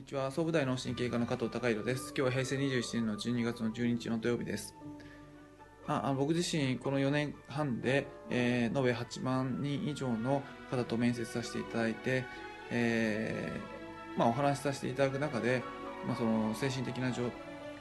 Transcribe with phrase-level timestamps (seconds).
[0.00, 0.30] にちは。
[0.30, 2.14] 総武大脳神経科の加藤孝弘です。
[2.16, 4.74] 今日は平成27年の12月の12日の土曜日です。
[5.86, 12.24] ああ僕自身この4年半で、えー、延べ8万人以上の方と面接させていただいて、
[12.70, 15.62] えー、まあ、お話しさせていただく中で、
[16.06, 17.24] まあ、その精神的な状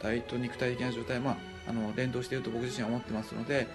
[0.01, 1.37] 態と肉体的な状態、まあ、
[1.69, 3.65] あの連動していると僕自身は思ってますので、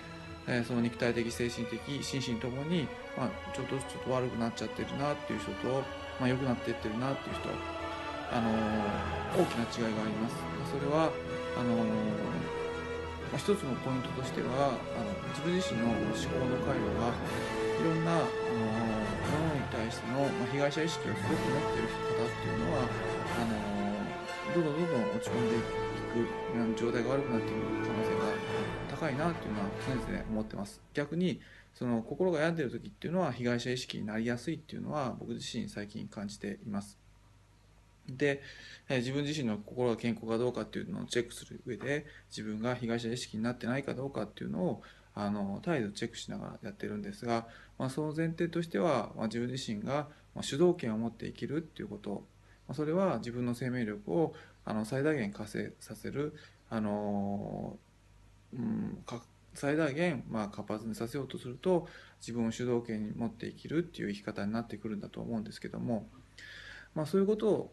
[0.46, 2.86] えー、その肉体的精神的心身ともに、
[3.16, 5.82] まあ、ちょっとちょっと悪くなっちゃってるなっていう人と、
[6.20, 7.48] まあ、良くなっていってるなっていう人
[8.30, 8.50] あの
[9.34, 10.36] 大きな違いがあります。
[10.70, 11.10] それは
[11.56, 11.84] あの
[13.36, 22.86] 一つのポイントとしてはあの自分自身の思考の回路がいろんなあのものに対しての、まあ、被害者意識をすごく持ってる方っていうのは
[23.34, 23.84] あの
[24.54, 28.30] どんどんどんどん落ち込んでいく状態が悪くなっていく可能性が
[28.90, 30.80] 高いなっていうのは常々思ってます。
[30.92, 31.40] 逆に
[31.74, 37.03] その心が病んでる時っていうのは被害者意識になりやすいっていうのは僕自身最近感じています。
[38.08, 38.42] で、
[38.88, 44.82] え自分自身の心が健康かどうかっていうのをチェックする上で自分が被害者意識になってないかどうかっていうのを
[45.14, 47.46] あの態度チェックしながらやってるんですが、
[47.78, 50.08] まあ、その前提としては、まあ、自分自身が
[50.40, 52.24] 主導権を持って生きるっていうこと、
[52.66, 56.34] まあ、それは自分の生命力をあの最大限活性させる
[56.68, 57.76] あの、
[58.52, 58.98] うん、
[59.54, 61.86] 最大限まあ活発にさせようとすると
[62.20, 66.06] 自分を主導権に持って生きるっていう生き方になってくるんだと思うんですけども、
[66.94, 67.72] まあ、そういうことを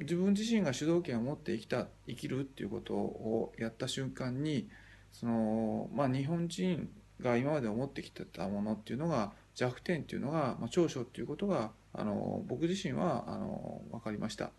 [0.00, 4.68] 自分自身が主導権を持って生きた生きるっていうことをやった瞬間に
[5.12, 6.88] その、まあ、日本人
[7.20, 14.50] が今まで思ってきてたものっていうのが弱点っていうのが、まあ、長所っていうことがあの僕自身はあの分かりました。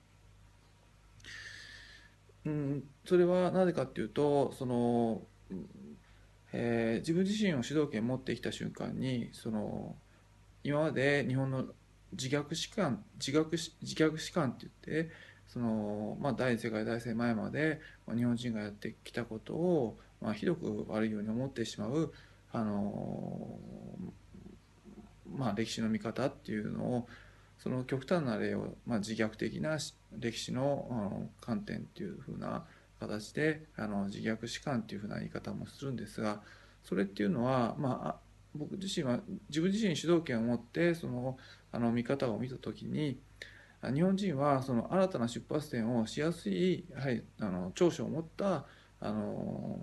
[2.45, 5.21] うん、それはなぜかっていうとその、
[6.53, 9.95] えー、自分自身を主導権を持ってきた瞬間にその
[10.63, 11.65] 今まで日本の
[12.13, 15.11] 自虐史観自虐自虐史観って言って
[15.47, 22.13] その、まあ、第二次世界大戦前まで、日本人がやってきたことを、まあ、ひどく悪いように思ってしまう、
[22.53, 23.59] あの
[25.35, 27.07] まあ、歴史の見方っていうのを
[27.59, 29.77] その極端な例を、まあ、自虐的な
[30.17, 32.65] 歴史のあの観点っていうふうな
[32.99, 36.41] 形であの自虐史観っていうふうな言い方もするんですが
[36.83, 39.19] それっていうのは、まあ、僕自身は
[39.49, 41.37] 自分自身主導権を持ってその
[41.71, 43.19] あの見方を見た時に
[43.93, 48.65] 日本人はその新たな出発点をしやすいはりあの長所を持った
[48.99, 49.79] あの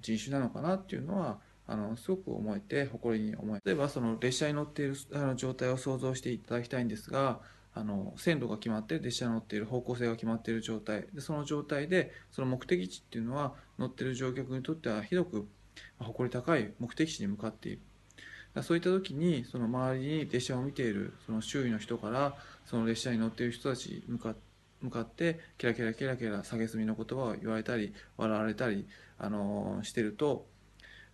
[0.00, 7.40] 人種なのかなっていうのはあのすごく思えて誇りに思え例えばその列車に乗っているあの状態を想像していただきたいんですが
[7.74, 11.06] あの線路が決まって列車に乗っている方向性が決まっている状態。
[11.12, 15.46] でその状態でその目的地っていうのは乗っている乗客にとってはひどく
[15.98, 17.80] 誇り高い目的地に向かっている。
[18.62, 22.34] そういった時にその周りに列車を見ているその周囲の人から
[22.66, 24.48] その列車に乗っている人たちに向かって
[24.80, 28.86] 向かってキラキラキラキラ蔑みの言葉を言われたり笑われたり、
[29.18, 30.46] あのしてると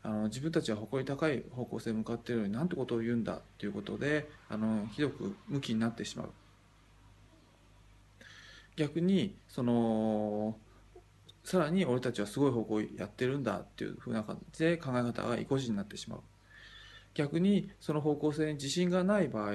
[0.03, 6.31] あの自分たちは誇り高い方向性に向かっているのになんてことを言うんだということであのひどく向きになってしまう。
[8.77, 10.59] 逆にその
[11.43, 16.21] さらに俺たちはすごい方向やってるんだっていうふうな感じで考え方が意固地になってしまう。
[17.15, 19.55] 逆にその方向性に自信がない場合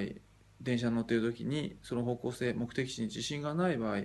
[0.62, 3.98] 電車に乗っている時にその方向性目的地に自信がない場合、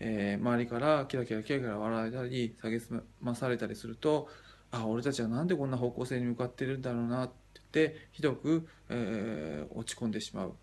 [0.00, 4.28] えー、周りからキラキラキラキラ笑われたり蔑まされたりすると
[4.70, 10.54] あ俺たちは何でこんな方向性に向かってるんだろうなってってひどく、えー、落ち込んでしまう。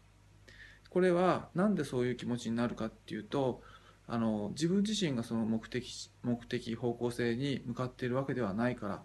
[0.89, 3.61] これは何でそういう気持ちになるかっていうと
[4.07, 9.01] あの自分自身がその目的目的方向性に向かっているわけではないから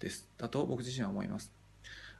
[0.00, 0.28] です。
[0.38, 1.52] だと僕自身は思います。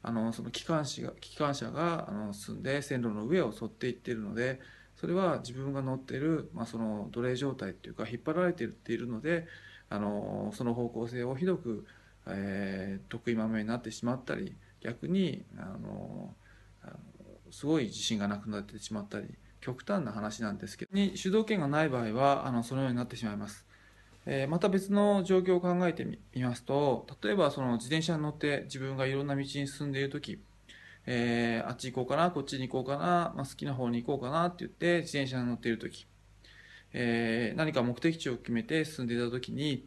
[0.07, 4.61] あのその機関士が機関車があの進んで線路の上を沿っていっているので
[4.97, 9.47] それは自分が乗っている、まあ、その奴隷状態っていうか引っ張られているので
[9.89, 11.87] あのその方向性をひどく、
[12.27, 16.35] えー、得意まめになってしまったり逆にあの
[17.51, 19.29] すごい自信がなくなってしまったり
[19.63, 23.65] 極端な話なんですけどに主導権がない場合はあのそのようになってしまいます。
[24.27, 26.05] えまた別の状況を考えて
[26.35, 30.41] みますと例えばその自転車に乗って自分がいろんな道に進んでいる時、
[31.07, 36.07] えー、あっち行こうかなこっちに行こうかな、まあ、好きな方に行こうかなって言って自転車に乗っている時、
[36.93, 39.87] えー、何か目的地を決めて進んでいた時に、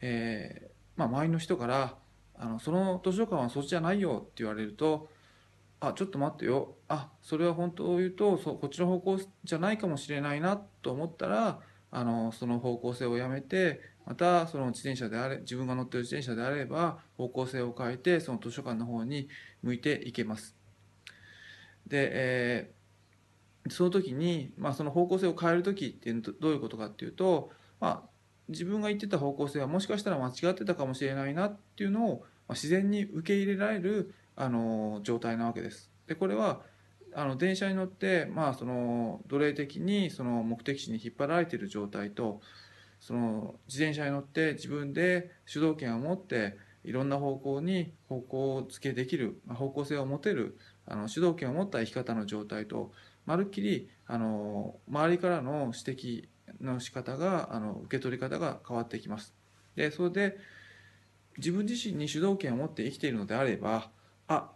[0.00, 1.96] え、まあ、周りの人から
[2.36, 5.08] あの「その図書館はそっちじゃないよ」って言われると
[5.80, 11.60] 「あちょっと待ってよあそれは本当を言うとそこっちの方向じゃないかもしれないな」と思ったら
[11.92, 19.28] あのその方向性をやめてまたその自転車であれ自分が乗ってる自転車であれば方向性を変えてその図書館の方に
[19.62, 20.56] 向いていけます。
[21.86, 22.70] で、え
[23.68, 27.50] その時に、まあ、その方向性を変える時っていうどういうことかっていうと、
[27.80, 28.10] まあ、
[28.48, 35.90] 自分が言ってた方向性はもしかしたら間違ってたかもしれないなっていうのを、まあ、自然に受け入れられるあの状態なわけです。
[36.06, 36.62] でこれは
[37.14, 42.40] あの電車に乗って、まあ、その奴隷的にその目的地に引っ張られている状態と
[43.00, 52.92] その自転車に乗って自分で主導権を持っていろんな方向に方向付けできる方向性を持てるあの主導権を持った生き方の状態と
[53.26, 56.28] まるっきりあの周りからの指摘
[56.60, 59.34] の仕方があの受け取り方が変わってきます。
[59.76, 60.38] でそれで
[61.38, 63.90] 自分自身に主導権を持って生きているのであれば
[64.28, 64.50] あ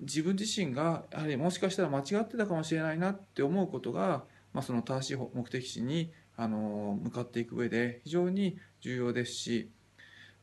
[0.00, 9.70] 自分自身がやはりもしかしたら間違ってたかもしれないなって思うことが、まあ、その正しい目的地にあの向かっていく上で非常に重要ですし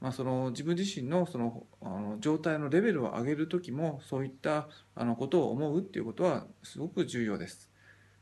[0.02, 7.70] まあ、その自分自身のそのあの状態のレベルを上げる時もそういったあのことを思うっていうことはすごく重要です。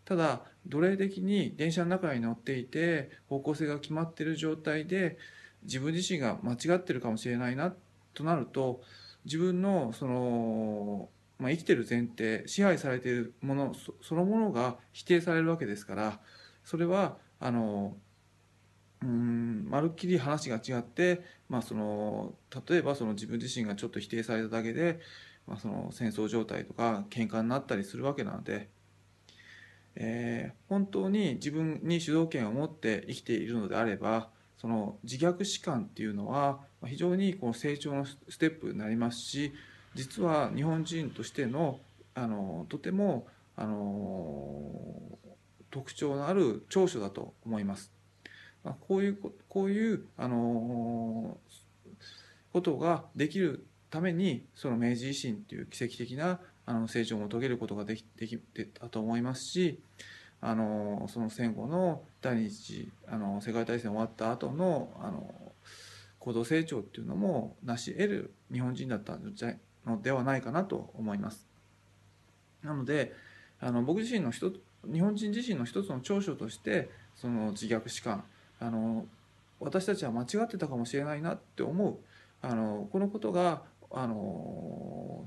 [0.04, 5.18] ただ奴隷的に電車の中に乗っていて方向性が決まっている状態で
[5.64, 7.74] 自分自身が間違ってるかもしれないな
[8.14, 8.82] となると
[9.26, 16.20] 自分のその、まあ、生きてる前提支配されているものそのものが否定されるわけですから
[16.66, 17.96] それはあの
[19.02, 22.34] うんまるっきり話が違って、まあ、その
[22.68, 25.00] 例えばその自分自身がちょっと否定されただけで、
[25.48, 28.68] まあ、その戦争状態とか喧嘩になったりするわけなので、
[29.96, 39.54] えー、本当に自分に主導権を持って生きているのであればその自虐史観っていうのは非常にこの成長のステップになりますし
[39.96, 41.80] 実は日本人としての
[42.16, 44.70] あのとてもあの
[45.72, 47.92] 特徴のある長所だと思います。
[48.64, 51.38] まあ、こういうこういう、あの
[52.52, 59.80] ことができるためにその明治維新っていう奇跡的なあの成長も遂げることができできてたと思いますし
[60.42, 65.32] あのその戦後の第二次あの世界大戦終わった後のあの
[66.20, 69.54] 行動成長っていうのも成し得る日本人だったんじゃ
[69.86, 71.48] のではないかなと思います。
[72.64, 73.14] なので
[73.60, 74.52] あの僕自身の一
[74.86, 78.24] 日本人自身の一つの長所としてその自虐史観
[78.60, 79.06] あの
[79.60, 81.98] 私たちは間違ってたかもしれないなって思う
[82.42, 85.26] あのこのことがあの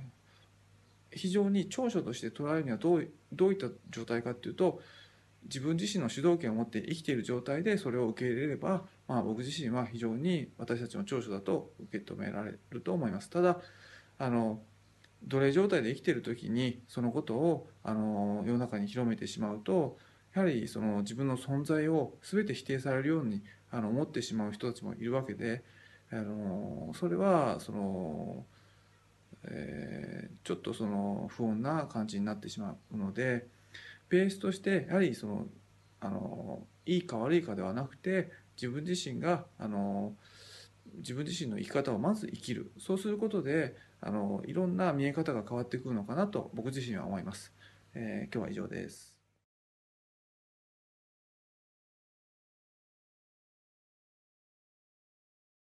[1.11, 4.81] 非常に長所として捉えるにはどうどういった状態かっていうと
[5.45, 13.29] 自分自身の主導権を持って生きている状態でそれを受け入れれば、まあ、僕自身は非常に私たちの長所だと受け止められると思います。
[13.29, 13.59] ただ
[14.23, 14.61] あの
[15.27, 19.99] 奴隷状態で生きてる時にそのことをあの世の中に広めてしまうと
[20.33, 23.43] やはりその自分の存在を全て否定されるように
[23.73, 25.65] あの思ってしまう人たちもいるわけで
[26.13, 28.45] あのそれはその、
[29.43, 33.49] えー、ちょっとその不穏な感じになってしまうので
[34.09, 35.47] ベースとしてやはりその
[36.01, 40.13] あのいいか悪いかではなくて自分自身があの
[40.99, 47.53] 自分自身の生き方をまず生きるそうすることであのいろんな見え方が変わってくるのかなと僕自身は思います。
[47.95, 49.12] えー、今日は以上です。